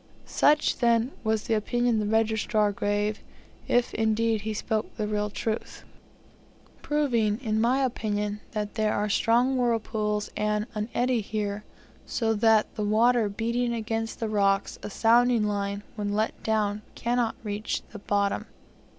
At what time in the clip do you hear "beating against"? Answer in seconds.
13.29-14.19